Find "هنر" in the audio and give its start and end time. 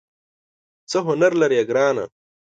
1.07-1.31